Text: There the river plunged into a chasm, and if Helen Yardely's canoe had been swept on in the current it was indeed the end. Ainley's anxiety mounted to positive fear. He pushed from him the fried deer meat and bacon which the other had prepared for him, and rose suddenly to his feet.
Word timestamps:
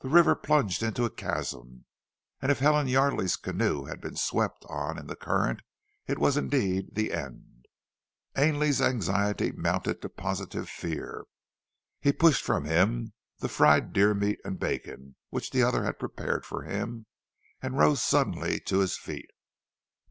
There 0.00 0.08
the 0.08 0.14
river 0.14 0.34
plunged 0.34 0.82
into 0.82 1.04
a 1.04 1.10
chasm, 1.10 1.84
and 2.40 2.50
if 2.50 2.60
Helen 2.60 2.86
Yardely's 2.88 3.36
canoe 3.36 3.84
had 3.84 4.00
been 4.00 4.16
swept 4.16 4.64
on 4.66 4.96
in 4.98 5.08
the 5.08 5.14
current 5.14 5.60
it 6.06 6.16
was 6.18 6.38
indeed 6.38 6.94
the 6.94 7.12
end. 7.12 7.66
Ainley's 8.34 8.80
anxiety 8.80 9.52
mounted 9.52 10.00
to 10.00 10.08
positive 10.08 10.70
fear. 10.70 11.24
He 12.00 12.12
pushed 12.12 12.42
from 12.42 12.64
him 12.64 13.12
the 13.40 13.48
fried 13.50 13.92
deer 13.92 14.14
meat 14.14 14.38
and 14.42 14.58
bacon 14.58 15.16
which 15.28 15.50
the 15.50 15.62
other 15.62 15.84
had 15.84 15.98
prepared 15.98 16.46
for 16.46 16.62
him, 16.62 17.04
and 17.60 17.76
rose 17.76 18.00
suddenly 18.02 18.60
to 18.60 18.78
his 18.78 18.96
feet. 18.96 19.30